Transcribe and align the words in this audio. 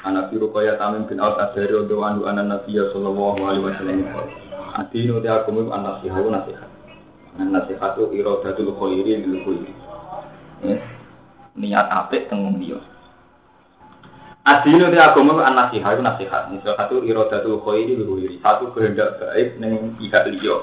anak 0.00 0.32
biru 0.32 0.48
kaya 0.52 0.80
tamim 0.80 1.04
bin 1.04 1.20
al 1.20 1.36
kadari 1.36 1.76
untuk 1.76 2.00
andu 2.00 2.24
anak 2.24 2.44
nabi 2.48 2.76
ya 2.76 2.88
sallallahu 2.92 3.40
alaihi 3.44 3.64
wasallam. 3.68 4.00
Adi 4.70 5.04
nu 5.04 5.20
dia 5.20 5.42
agama 5.42 5.68
anak 5.74 6.00
nasihat. 6.00 6.24
Nasihat 6.24 6.68
nasihat 7.36 7.90
itu 7.96 8.04
iradatul 8.16 8.72
khairi 8.76 9.20
niat 11.60 11.86
dia. 12.00 12.74
Anak 15.20 15.68
nasihat. 15.68 15.96
Nasihat 16.00 16.74
satu 16.78 17.04
iradatul 17.04 17.60
lil 17.60 18.02
khairi. 18.08 18.40
Satu 18.40 18.64
kehendak 18.72 19.20
baik 19.20 19.60
neng 19.60 19.98
pihak 20.00 20.24
liya. 20.32 20.56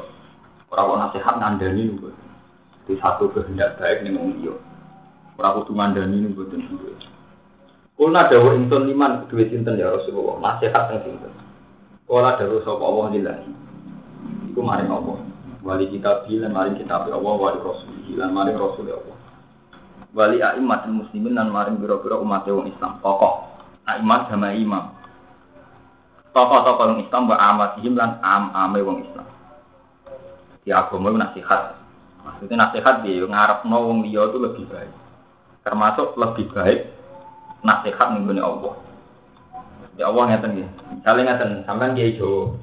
Orang 0.74 1.00
nasihat 1.08 1.36
ngandani 1.38 1.94
nu 1.94 2.10
itu 2.88 2.96
satu 3.04 3.30
kehendak 3.36 3.78
baik 3.78 4.02
neng 4.02 4.18
wong 4.18 4.30
liya. 4.42 4.54
Ora 5.38 5.54
kudu 5.62 5.78
ngandani 5.78 6.26
nu 6.26 6.34
boten 6.34 6.66
Kulna 7.98 8.30
dawuh 8.30 8.54
insun 8.54 8.86
liman 8.86 9.26
duwe 9.26 9.50
sinten 9.50 9.74
ya 9.74 9.90
Rasulullah, 9.90 10.38
nasihat 10.38 10.86
teng 10.94 11.02
sinten. 11.02 11.34
Kula 12.06 12.38
dawuh 12.38 12.62
sapa 12.62 12.84
Allah 12.86 13.06
lillahi. 13.18 13.50
Iku 14.54 14.62
maring 14.62 14.94
Allah. 14.94 15.18
Wali 15.66 15.90
kita 15.90 16.30
bilan 16.30 16.54
maring 16.54 16.78
kitab 16.78 17.10
Allah 17.10 17.34
wali 17.34 17.58
Rasul 17.58 17.90
lan 18.14 18.38
maring 18.38 18.54
Rasul 18.54 18.86
Allah. 18.94 19.18
Wali 20.14 20.38
aimat 20.46 20.86
muslimin 20.86 21.34
lan 21.34 21.50
maring 21.50 21.82
biro-biro 21.82 22.22
umat 22.22 22.46
wong 22.46 22.70
Islam. 22.70 23.02
Tokoh 23.02 23.50
aimat 23.90 24.30
sama 24.30 24.54
imam. 24.54 24.94
Tokoh-tokoh 26.38 26.86
wong 26.94 27.00
Islam 27.02 27.24
wa 27.34 27.38
amatihim 27.42 27.98
lan 27.98 28.22
am-ame 28.22 28.80
wong 28.86 29.10
Islam. 29.10 29.26
Di 30.62 30.70
agama 30.70 31.18
nasihat. 31.18 31.82
Maksudnya 32.22 32.62
nasihat 32.62 33.02
dia 33.02 33.26
ngarepno 33.26 33.78
wong 33.90 34.06
liya 34.06 34.30
itu 34.30 34.38
lebih 34.38 34.70
baik. 34.70 34.94
Termasuk 35.66 36.14
lebih 36.14 36.46
baik 36.54 36.97
nasihat 37.66 38.08
nih 38.14 38.44
Allah. 38.44 38.74
Ya 39.98 40.14
Allah 40.14 40.24
ngeten 40.30 40.50
nggih. 40.54 40.70
Misale 41.02 41.22
ngeten, 41.26 41.50
sampean 41.66 41.98
kiai 41.98 42.14
Jawa. 42.14 42.54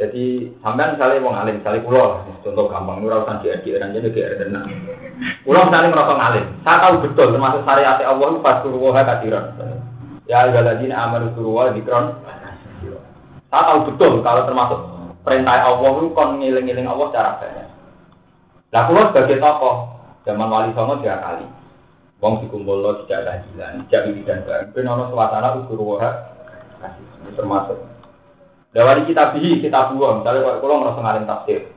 Jadi 0.00 0.48
sampean 0.64 0.96
misalnya 0.96 1.20
mau 1.20 1.36
ngalim, 1.36 1.60
misalnya 1.60 1.84
pulau, 1.84 2.24
contoh 2.40 2.72
gampang, 2.72 3.04
nurau 3.04 3.20
usah 3.20 3.36
diadik, 3.44 3.76
dan 3.76 3.92
jadi 3.92 4.08
kayak 4.08 4.40
tenang. 4.40 4.64
Pulau 5.44 5.68
misalnya 5.68 5.92
merasa 5.92 6.14
ngalim, 6.16 6.44
saya 6.64 6.76
tahu 6.80 6.94
betul 7.04 7.26
termasuk 7.36 7.60
syariat 7.68 8.00
Allah 8.00 8.26
itu 8.32 8.40
pas 8.40 8.56
suruh 8.64 8.96
kadiran. 8.96 9.44
Ya 10.24 10.48
galadina 10.48 11.04
amal 11.04 11.28
suruh 11.36 11.68
dikron. 11.76 12.16
Saya 13.52 13.62
tahu 13.68 13.78
betul 13.92 14.24
kalau 14.24 14.48
termasuk 14.48 14.80
perintah 15.20 15.68
Allah 15.68 15.90
itu 16.00 16.08
kon 16.16 16.40
ngiling-ngiling 16.40 16.88
Allah 16.88 17.06
secara 17.12 17.30
banyak. 17.36 17.68
Nah, 18.70 18.82
pulau 18.86 19.10
sebagai 19.10 19.42
tokoh 19.42 19.74
zaman 20.24 20.48
Wali 20.48 20.70
Songo 20.72 21.02
tiga 21.04 21.20
kali. 21.20 21.44
Wong 22.20 22.44
dikumpul 22.44 22.84
lo 22.84 23.00
tidak 23.08 23.24
kajian, 23.24 23.88
tidak 23.88 24.12
wiridan 24.12 24.44
bareng. 24.44 24.68
Ben 24.76 24.92
ono 24.92 25.08
suasana 25.08 25.56
ukur 25.56 25.80
waha 25.80 26.36
kasih. 26.84 27.32
Termasuk. 27.32 27.80
Dawali 28.76 29.08
kita 29.08 29.32
bihi, 29.32 29.64
kita 29.64 29.96
buang. 29.96 30.20
Misalnya 30.20 30.60
kalau 30.60 30.84
merasa 30.84 31.00
ngalim 31.00 31.24
tafsir. 31.24 31.72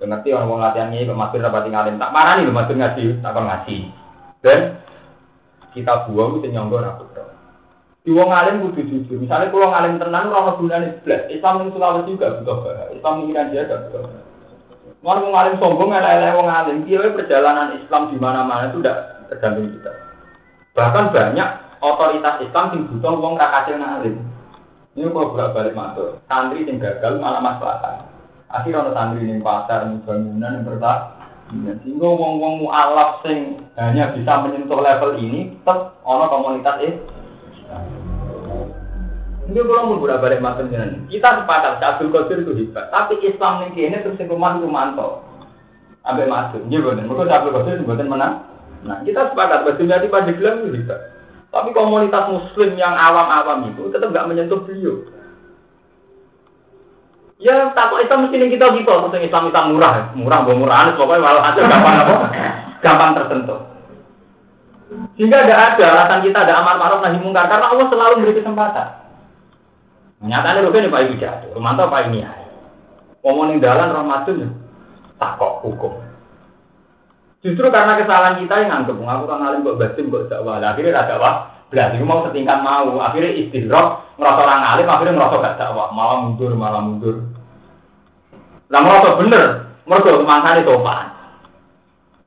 Ngerti 0.00 0.32
orang 0.32 0.48
mau 0.48 0.56
latihan 0.56 0.94
ini, 0.94 1.12
masuk 1.12 1.44
dapat 1.44 1.68
ngalim. 1.68 2.00
Tak 2.00 2.14
mana 2.14 2.40
nih, 2.40 2.48
masuk 2.48 2.78
ngaji, 2.78 3.20
tak 3.20 3.36
ngaji. 3.36 3.76
Dan 4.40 4.60
kita 5.76 6.08
buang 6.08 6.40
itu 6.40 6.48
nyonggol 6.48 6.86
aku 6.86 7.04
Di 8.00 8.10
wong 8.16 8.32
alim 8.32 8.64
kudu 8.64 8.80
jujur. 8.88 9.20
Misalnya 9.20 9.52
kalau 9.52 9.68
ngalim 9.68 10.00
tenang, 10.00 10.32
orang 10.32 10.56
gunanya 10.56 10.88
belas. 11.04 11.28
Islam 11.28 11.68
ini 11.68 11.74
Sulawesi 11.76 12.16
juga 12.16 12.32
butuh 12.40 12.56
bahaya. 12.64 12.84
Islam 12.96 13.14
ini 13.28 13.36
dia 13.36 13.68
juga 13.68 13.76
butuh. 13.84 14.02
Mau 15.04 15.20
ngalim 15.20 15.60
sombong, 15.60 15.92
elek-elek 15.92 16.32
wong 16.32 16.48
alim. 16.48 16.76
Dia 16.88 17.12
perjalanan 17.12 17.76
Islam 17.76 18.08
di 18.08 18.16
mana-mana 18.16 18.72
itu 18.72 18.80
tidak 18.80 19.19
tergantung 19.30 19.70
kita. 19.70 19.92
Bahkan 20.74 21.04
banyak 21.14 21.48
otoritas 21.80 22.42
Islam 22.42 22.66
yang 22.74 22.82
butuh 22.90 23.14
uang 23.16 23.34
rakacil 23.38 23.78
ngalim. 23.78 24.16
Ini 24.98 25.06
kalau 25.06 25.32
bolak 25.32 25.54
balik 25.54 25.74
masuk, 25.78 26.18
santri 26.26 26.66
yang 26.66 26.82
gagal 26.82 27.22
malah 27.22 27.38
masalah. 27.38 28.10
Akhirnya 28.50 28.82
ada 28.82 28.92
santri 28.92 29.22
yang 29.30 29.38
pasar, 29.38 29.86
yang 29.86 30.02
bangunan, 30.02 30.58
yang 30.60 30.66
bertak. 30.66 30.98
Sehingga 31.50 32.06
wong-wong 32.06 32.62
mu'alaf 32.66 33.26
sing 33.26 33.58
hanya 33.74 34.14
bisa 34.14 34.38
menyentuh 34.38 34.78
level 34.78 35.18
ini, 35.18 35.50
tetap 35.62 35.98
ono 36.06 36.30
komunitas 36.30 36.78
ini. 36.82 36.94
Ini 39.50 39.58
kalau 39.66 39.82
mau 39.90 39.98
bolak 39.98 40.22
balik 40.22 40.38
masuk 40.38 40.70
kita 41.10 41.42
sepakat 41.42 41.82
Abdul 41.82 42.14
Qadir 42.14 42.46
itu 42.46 42.54
hebat, 42.54 42.86
tapi 42.94 43.18
Islam 43.18 43.66
ini 43.66 43.98
terus 43.98 44.14
yang 44.22 44.30
rumah 44.30 44.62
itu 44.62 44.70
mantap. 44.70 45.26
Ambil 46.06 46.30
masuk, 46.30 46.62
ini 46.70 46.78
benar. 46.78 47.02
Mungkin 47.10 47.26
Abdul 47.26 47.54
Qadir 47.58 47.82
itu 47.82 48.04
menang. 48.06 48.46
Nah, 48.80 49.04
kita 49.04 49.32
sepakat 49.32 49.66
berarti 49.66 50.08
pada 50.08 50.32
gelang 50.32 50.64
itu 50.64 50.80
bisa. 50.80 50.96
Tapi 51.50 51.74
komunitas 51.74 52.30
muslim 52.30 52.78
yang 52.78 52.94
awam-awam 52.94 53.74
itu 53.74 53.90
tetap 53.90 54.14
nggak 54.14 54.28
menyentuh 54.30 54.62
beliau. 54.62 55.02
Ya, 57.40 57.72
takut 57.72 58.04
Islam 58.04 58.28
mesti 58.28 58.52
kita 58.52 58.68
gitu, 58.76 58.84
maksudnya 58.84 59.24
Islam 59.24 59.48
kita 59.48 59.60
murah, 59.72 60.12
murah, 60.12 60.40
murah, 60.44 60.92
pokoknya 60.92 61.24
malah 61.24 61.44
aja 61.48 61.60
gampang 61.64 61.96
apa, 62.04 62.14
gampang 62.84 63.10
tersentuh. 63.16 63.60
Sehingga 65.16 65.48
tidak 65.48 65.80
ada 65.80 65.84
alasan 65.96 66.20
kita 66.20 66.38
ada 66.44 66.60
amar 66.60 66.76
ma'ruf 66.76 67.00
nahi 67.00 67.16
mungkar 67.16 67.48
karena 67.48 67.72
Allah 67.72 67.86
selalu 67.88 68.12
memberi 68.20 68.38
kesempatan. 68.42 68.88
Nyatanya 70.20 70.68
rupanya 70.68 70.92
Pak 70.92 71.00
Ibu 71.08 71.14
jatuh, 71.16 71.50
Romanto 71.56 71.88
Pak 71.88 72.12
ini 72.12 72.28
ya. 72.28 72.30
Ngomongin 73.24 73.64
dalan 73.64 73.88
Ramadan, 73.88 74.52
takok 75.16 75.64
hukum. 75.64 76.09
Justru 77.40 77.72
karena 77.72 77.96
kesalahan 77.96 78.36
kita 78.36 78.52
yang 78.52 78.68
nganggep, 78.68 79.00
aku 79.00 79.24
kan 79.24 79.40
alim 79.40 79.64
kok 79.64 79.80
batin 79.80 80.12
kok 80.12 80.28
dakwah. 80.28 80.60
Akhirnya 80.60 80.92
ada 80.92 81.16
dakwah, 81.16 81.64
berarti 81.72 81.96
mau 82.04 82.20
setingkat 82.28 82.60
mau. 82.60 83.00
Akhirnya 83.00 83.32
istirahat, 83.32 84.20
ngerasa 84.20 84.40
orang 84.44 84.76
alim, 84.76 84.84
akhirnya 84.84 85.16
ngerasa 85.16 85.40
gak 85.40 85.56
dakwah. 85.56 85.88
Malah 85.96 86.20
mundur, 86.20 86.52
malah 86.52 86.84
mundur. 86.84 87.24
Lah 88.68 88.84
ngerasa 88.84 89.24
bener, 89.24 89.72
mereka 89.88 90.20
kemasan 90.20 90.60
itu 90.60 90.72
apa? 90.84 91.16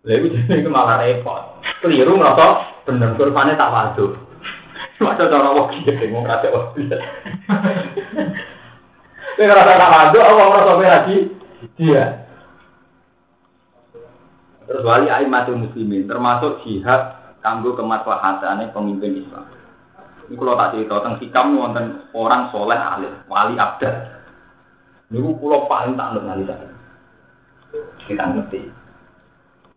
Lalu 0.03 0.28
jadi 0.34 0.66
itu 0.66 0.69
malah 0.73 1.00
repot. 1.00 1.62
Keliru 1.85 2.18
ngerasa 2.18 2.46
bener, 2.90 3.13
kurvannya 3.13 3.53
tak 3.53 3.69
waduh. 3.69 4.18
Macam 5.06 5.29
cara 5.29 5.53
wong 5.53 5.78
gitu, 5.78 6.09
mau 6.09 6.25
kata 6.25 6.50
wong 6.50 6.73
Ini 6.73 6.97
ngerasa 9.46 9.78
tak 9.78 9.94
waduh, 9.94 10.25
Allah 10.25 10.46
ngerasa 10.50 10.73
lagi 10.81 11.29
dia. 11.78 12.22
Terus 14.73 14.89
wali 14.89 15.06
aimatul 15.06 15.61
muslimin 15.61 16.09
termasuk 16.09 16.66
jihad 16.66 17.13
kanggo 17.45 17.78
kemaslahatane 17.78 18.73
pemimpin 18.73 19.22
Islam. 19.22 19.45
Ini 20.25 20.34
kalau 20.34 20.57
tak 20.57 20.73
cerita 20.73 20.97
tentang 20.97 21.16
sikam 21.22 21.53
wonten 21.61 21.85
orang 22.17 22.50
soleh 22.50 22.81
alim, 22.81 23.13
wali 23.29 23.53
abdal. 23.53 23.94
Ini 25.13 25.29
pulau 25.38 25.69
paling 25.69 25.94
tak 25.94 26.17
ngerti 26.17 26.50
saya. 26.50 26.69
Kita 28.01 28.23
ngerti. 28.34 28.61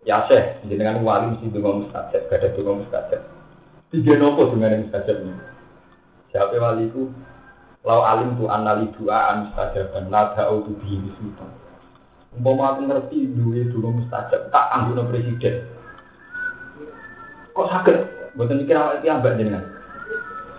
Ya 0.09 0.25
Syekh, 0.33 0.65
dengan 0.65 1.05
wali 1.05 1.37
mesti 1.37 1.53
dengan 1.53 1.85
mustajab, 1.85 2.33
gak 2.33 2.41
ada 2.41 2.49
dengan 2.57 2.81
mustajab. 2.81 3.21
Tiga 3.93 4.13
nopo 4.17 4.49
dengan 4.49 4.81
yang 4.81 4.83
mustajab 4.89 5.17
ini. 5.29 5.35
Siapa 6.33 6.57
wali 6.57 6.89
itu? 6.89 7.13
Lau 7.85 8.01
alim 8.01 8.33
tu 8.41 8.49
anali 8.49 8.89
doa 8.97 9.19
an 9.29 9.37
mustajab 9.51 9.93
dan 9.93 10.09
nada 10.09 10.49
autu 10.49 10.73
bihi 10.81 11.05
sultan. 11.21 11.66
Umpama 12.37 12.77
aku 12.77 12.81
ngerti 12.85 13.33
duwe 13.33 13.65
dulu 13.73 13.97
mustajab, 13.97 14.53
tak 14.53 14.69
anggone 14.69 15.09
presiden. 15.09 15.65
Kok 17.57 17.69
sakit? 17.73 17.97
Buatan 18.37 18.61
mikir 18.61 18.77
awal 18.77 19.01
itu 19.01 19.09
ambak 19.09 19.41
jenengan. 19.41 19.65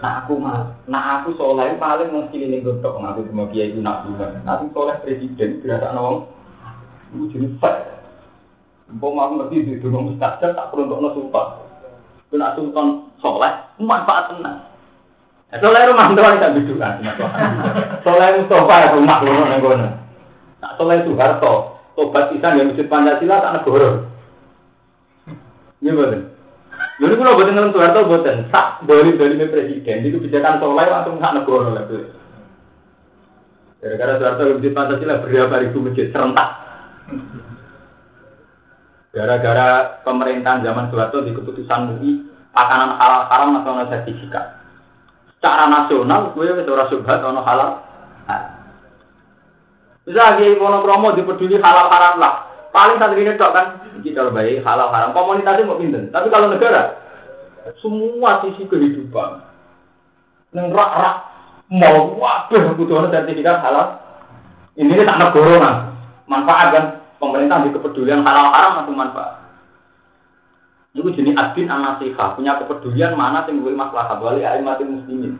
Nah 0.02 0.26
aku 0.26 0.42
mah, 0.42 0.74
nah 0.90 1.22
aku 1.22 1.38
soleh 1.38 1.78
paling 1.78 2.10
mau 2.10 2.26
sekeliling 2.30 2.66
godok 2.66 2.98
ngaku 2.98 3.30
cuma 3.30 3.46
kiai 3.54 3.70
itu 3.70 3.82
nak 3.82 4.10
bunga. 4.10 4.42
Nanti 4.42 4.74
soleh 4.74 4.98
presiden 5.06 5.62
berasa 5.62 5.94
nawang, 5.94 6.26
itu 7.14 7.38
jenis 7.38 7.54
fat. 7.62 8.02
Umpama 8.90 9.30
aku 9.30 9.34
ngerti 9.46 9.66
duwe 9.70 9.78
dulu 9.78 9.98
mustajab, 10.10 10.58
tak 10.58 10.70
perlu 10.74 10.90
untuk 10.90 11.14
sultan. 11.14 11.48
Kena 12.34 12.58
sultan 12.58 12.88
soleh, 13.22 13.54
manfaat 13.78 14.34
tenang. 14.34 14.66
Soleh 15.54 15.82
rumah 15.94 16.12
tua 16.12 16.34
ini 16.34 16.42
tak 16.42 16.54
bidukan. 16.58 16.94
Soleh 18.02 18.28
Mustafa 18.42 18.98
rumah 18.98 19.22
lu. 19.22 19.32
Nak 19.32 20.07
soleh 20.78 21.04
Soeharto, 21.04 21.54
tobat 21.98 22.30
pisan 22.32 22.62
yang 22.62 22.70
wujud 22.72 22.88
Pancasila 22.88 23.44
tak 23.44 23.54
negara. 23.62 23.90
Iya 25.82 25.92
betul. 25.94 26.22
Lalu 26.98 27.14
kalau 27.18 27.38
buat 27.38 27.50
ngelem 27.54 27.74
Soeharto 27.74 28.00
buatan 28.10 28.38
sak 28.50 28.68
dari 28.90 29.14
dari 29.18 29.38
presiden 29.50 30.06
itu 30.06 30.18
kebijakan 30.18 30.58
soleh 30.62 30.88
langsung 30.90 31.18
sak 31.22 31.34
negara 31.38 31.70
lah 31.74 31.84
Gara-gara 33.78 34.14
Soeharto 34.18 34.58
masjid 34.58 34.74
Pancasila 34.74 35.22
berapa 35.22 35.56
ribu 35.62 35.78
masjid 35.86 36.10
serentak. 36.10 36.50
Gara-gara 39.14 40.02
pemerintahan 40.06 40.62
zaman 40.62 40.90
Soeharto 40.94 41.26
di 41.26 41.34
keputusan 41.34 41.98
MUI 41.98 42.12
makanan 42.54 42.98
halal 42.98 43.24
haram 43.30 43.58
atau 43.62 43.86
sertifikat. 43.90 44.58
Secara 45.38 45.70
nasional 45.70 46.34
gue 46.34 46.50
wis 46.50 46.66
ora 46.66 46.90
subhat 46.90 47.22
ono 47.22 47.46
halal. 47.46 47.87
Bisa 50.08 50.24
lagi 50.24 50.56
kromo 50.56 51.12
dipeduli 51.12 51.60
halal 51.60 51.92
haram 51.92 52.16
lah. 52.16 52.48
Paling 52.72 52.96
satu 52.96 53.20
ini 53.20 53.36
kan, 53.36 53.84
kita 54.00 54.32
baik 54.32 54.64
halal 54.64 54.88
haram. 54.88 55.12
Komunitasnya 55.12 55.68
mau 55.68 55.76
pinter. 55.76 56.08
Tapi 56.08 56.32
kalau 56.32 56.48
negara, 56.48 56.96
semua 57.84 58.40
sisi 58.40 58.64
kehidupan, 58.64 59.44
neng 60.56 60.72
rak 60.72 60.92
rak 60.96 61.16
mau 61.68 62.16
waduh 62.16 62.72
butuh 62.80 63.12
sertifikat 63.12 63.60
halal. 63.60 64.00
Ini 64.80 65.04
tak 65.04 65.20
negara 65.20 65.92
manfaat 66.24 66.68
kan 66.72 66.86
pemerintah 67.20 67.68
di 67.68 67.76
kepedulian 67.76 68.24
halal 68.24 68.48
haram 68.56 68.88
atau 68.88 68.96
manfaat. 68.96 69.44
Itu 70.96 71.12
jenis 71.12 71.36
adin 71.36 71.68
an 71.68 72.00
punya 72.00 72.58
kepedulian 72.64 73.14
mana 73.14 73.44
yang 73.46 73.60
gue 73.60 73.76
maslahat 73.76 74.18
wali 74.24 74.42
mati 74.64 74.88
muslimin. 74.88 75.36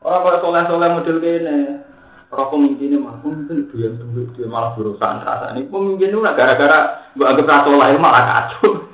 Orang 0.00 0.24
kalau 0.24 0.40
soleh 0.40 0.64
soleh 0.64 0.88
model 0.96 1.16
ini, 1.20 1.56
Orang 2.30 2.46
pemimpinnya 2.54 3.02
mah, 3.02 3.18
pemimpin 3.26 3.66
itu 3.66 3.74
yang 3.82 3.98
tunggu 3.98 4.22
dia 4.38 4.46
malah 4.46 4.78
berusaha 4.78 5.18
rasa 5.18 5.50
ini. 5.58 5.66
Pemimpin 5.66 6.14
itu 6.14 6.22
gara-gara 6.22 7.10
gue 7.18 7.26
anggap 7.26 7.42
rasa 7.50 7.66
soleh 7.66 7.98
malah 7.98 8.22
kacau. 8.22 8.86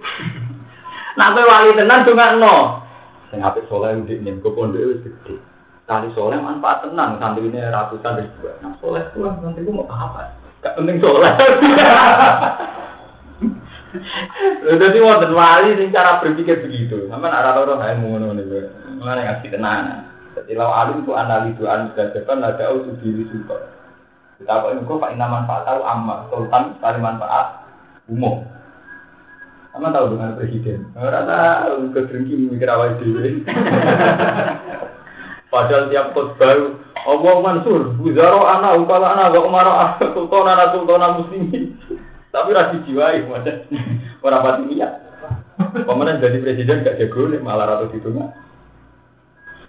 nah 1.20 1.36
gue 1.36 1.44
wali 1.44 1.76
tenan 1.76 2.08
nggak 2.08 2.32
no. 2.40 2.80
Saya 3.28 3.36
ngapik 3.44 3.68
soleh 3.68 3.92
udah 3.92 4.16
nih, 4.24 4.40
gue 4.40 4.52
pondok 4.56 4.80
itu 4.80 5.04
gede. 5.04 5.36
Kali 5.84 6.08
soleh 6.16 6.40
manfaat 6.40 6.88
tenang, 6.88 7.20
santri 7.20 7.44
ini 7.44 7.60
ratusan 7.60 8.24
ribu. 8.24 8.48
Nah 8.64 8.72
soleh 8.80 9.04
tuh 9.12 9.28
santri 9.28 9.68
gue 9.68 9.74
mau 9.76 9.84
apa? 9.84 10.32
Gak 10.64 10.72
penting 10.80 10.96
soleh. 10.96 11.32
Jadi 14.64 14.98
wonten 15.04 15.36
wali 15.36 15.76
sing 15.76 15.92
cara 15.92 16.24
berpikir 16.24 16.64
begitu. 16.64 17.04
Nak 17.12 17.20
rata-rata 17.20 17.84
saya 17.84 18.00
mau 18.00 18.16
ngono 18.16 18.32
nih, 18.32 18.64
mana 18.96 19.20
ngasih 19.28 19.52
tenanan. 19.52 20.15
Jadi 20.46 20.54
lau 20.54 20.70
alim 20.70 21.02
itu 21.02 21.10
analisu 21.10 21.66
an 21.66 21.90
depan 21.90 22.38
ada 22.38 22.70
usul 22.70 22.94
diri 23.02 23.26
suka. 23.34 23.66
Kita 24.38 24.62
apa 24.62 24.78
ini 24.78 24.87
kok 24.87 25.02
pak 25.02 25.19
manfaat 25.19 25.66
tahu 25.66 25.82
amma 25.82 26.31
sultan 26.31 26.78
sekali 26.78 27.02
manfaat 27.02 27.66
umum. 28.06 28.46
Sama 29.75 29.90
tahu 29.90 30.14
dengan 30.14 30.38
presiden. 30.38 30.87
Rata 30.94 31.66
kedengki 31.90 32.46
mikir 32.46 32.70
awal 32.70 32.94
diri. 33.02 33.43
Padahal 35.50 35.90
tiap 35.90 36.14
khutbah 36.14 36.78
Allah 37.06 37.34
Mansur, 37.38 37.94
Buzaro 37.98 38.46
anak, 38.46 38.82
Ukala 38.82 39.14
anak, 39.14 39.34
Wa 39.34 39.46
Umar 39.46 39.66
Sultan 39.98 40.46
anak 40.46 40.75
Sultan 40.75 41.22
muslimin. 41.22 41.75
Tapi 42.34 42.54
rasi 42.54 42.82
jiwai, 42.87 43.26
orang 44.22 44.43
pati 44.43 44.62
niat. 44.70 44.93
Pemenang 45.56 46.20
jadi 46.20 46.43
presiden 46.43 46.84
gak 46.84 47.00
jago 47.00 47.32
nih, 47.32 47.40
malah 47.40 47.78
ratu 47.78 47.88
hitungnya. 47.94 48.28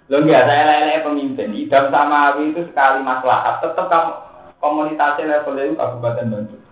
Lo 0.08 0.24
nggak 0.24 0.44
saya 0.48 0.64
lele 0.64 1.04
pemimpin. 1.04 1.52
Idam 1.52 1.92
Samawi 1.92 2.52
itu 2.52 2.64
sekali 2.72 3.04
masalah. 3.04 3.60
Tetap 3.60 3.86
kamu 3.92 4.10
komunitasnya 4.58 5.28
levelnya 5.28 5.68
itu 5.68 5.76
kabupaten 5.76 6.32
Bandung. 6.32 6.62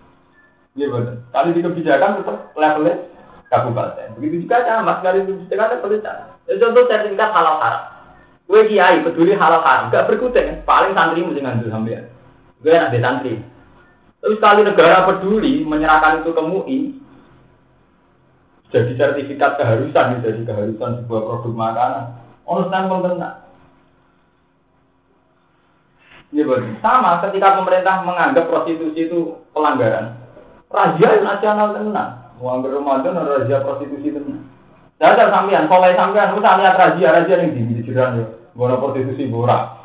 Iya 0.77 0.85
betul. 0.89 1.15
Kali 1.29 1.49
di 1.53 1.61
kebijakan 1.61 2.17
tetap 2.21 2.37
levelnya 2.57 2.95
kabupaten. 3.53 4.07
Begitu 4.17 4.35
juga 4.49 4.65
sama 4.65 4.99
sekali 4.99 5.25
di 5.25 5.31
kebijakan 5.33 5.69
levelnya 5.77 6.13
Ya, 6.47 6.55
contoh 6.63 6.87
sertifikat 6.87 7.29
halal 7.35 7.59
haram. 7.59 7.83
Gue 8.47 8.63
kiai 8.71 9.03
peduli 9.03 9.35
halal 9.35 9.59
haram, 9.59 9.91
gak 9.91 10.07
berkutik 10.07 10.47
kan? 10.47 10.63
Paling 10.63 10.95
santri 10.95 11.19
mesti 11.19 11.43
ngambil 11.43 11.67
sampean. 11.67 12.07
Gue 12.63 12.71
enak 12.71 12.95
di 12.95 12.99
santri. 13.03 13.33
Tapi 14.23 14.33
sekali 14.39 14.61
negara 14.63 15.03
peduli 15.03 15.67
menyerahkan 15.67 16.23
itu 16.23 16.31
ke 16.31 16.41
MUI, 16.41 16.79
jadi 18.67 18.91
sertifikat 18.99 19.55
keharusan, 19.55 20.19
jadi 20.19 20.41
keharusan 20.43 21.03
sebuah 21.03 21.21
produk 21.23 21.53
makanan. 21.55 22.05
Ono 22.47 22.61
stempel. 22.71 23.03
Ini 26.27 26.43
betul. 26.43 26.75
Sama 26.83 27.23
ketika 27.23 27.55
pemerintah 27.55 28.03
menganggap 28.03 28.51
prostitusi 28.51 29.07
itu 29.07 29.39
pelanggaran. 29.55 30.15
Razia 30.67 31.23
nasional 31.23 31.71
tenang. 31.71 32.11
Menganggap 32.39 32.71
Ramadan 32.75 33.19
razia 33.23 33.63
prostitusi 33.63 34.11
tenang. 34.11 34.43
Tidak 34.97 35.13
ada 35.13 35.29
sampean, 35.29 35.69
soleh 35.69 35.93
sampean, 35.93 36.35
usah 36.35 36.57
lihat 36.57 36.75
razia, 36.75 37.13
razia 37.13 37.35
yang 37.37 37.53
di 37.53 37.85
jiran 37.85 38.17
ya. 38.17 38.25
Guna 38.57 38.81
prostitusi 38.81 39.29
borak. 39.29 39.77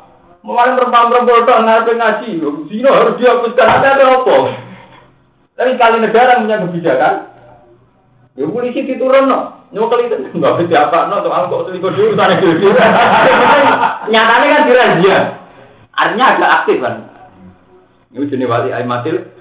Mulai 0.43 0.75
perempuan-perempuan 0.75 1.39
itu 1.39 1.53
ngapain 1.55 1.95
ngaji, 1.95 2.29
zino 2.67 2.89
harus 2.91 3.15
dihapuskan, 3.15 3.63
ada 3.79 3.95
apa? 3.95 4.35
Tapi 5.55 5.71
kali 5.79 5.97
negara 6.03 6.43
punya 6.43 6.59
kebijakan, 6.67 7.32
ya 8.37 8.45
polisi 8.49 8.85
diturun 8.85 9.25
no. 9.29 9.39
Nyokel 9.73 10.05
itu 10.05 10.15
nggak 10.37 10.53
bisa 10.61 10.85
apa, 10.85 11.09
no, 11.09 11.25
tuh 11.25 11.33
angkot 11.33 11.65
selingkuh 11.65 11.97
dulu 11.97 12.13
sana 12.13 12.37
dulu. 12.41 12.77
Nyatanya 14.05 14.45
kan 14.53 14.63
dirazia, 14.69 15.17
artinya 15.89 16.25
agak 16.29 16.53
aktif 16.61 16.77
kan. 16.77 16.95
Ini 18.13 18.29
jenis 18.29 18.45
wali 18.45 18.69
aimatil, 18.69 19.33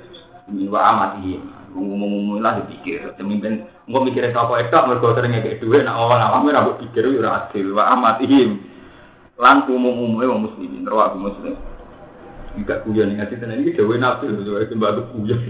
wa 0.73 0.81
amati, 0.89 1.37
ngomong-ngomong 1.77 2.41
lah 2.41 2.65
dipikir, 2.65 3.13
pemimpin, 3.21 3.69
nggak 3.85 4.03
mikirnya 4.09 4.33
apa 4.33 4.65
itu, 4.65 4.73
mereka 4.73 5.13
sering 5.21 5.37
kayak 5.37 5.61
duit, 5.61 5.85
nah 5.85 6.01
orang 6.01 6.25
awamnya 6.25 6.65
rambut 6.65 6.81
pikir, 6.81 7.05
ya 7.13 7.29
adil, 7.29 7.77
wa 7.77 7.93
amatihim. 7.93 8.65
Lan 9.37 9.69
umum-umumnya 9.69 10.33
wong 10.33 10.41
muslimin, 10.49 10.89
rawak 10.89 11.13
muslim. 11.21 11.61
Enggak 12.57 12.89
kuyon 12.89 13.21
ngasih 13.21 13.37
tenan 13.37 13.61
iki 13.61 13.77
dewe 13.77 14.01
nafsu, 14.01 14.33
dewe 14.33 14.65
sembah 14.65 15.13
kuyon. 15.13 15.41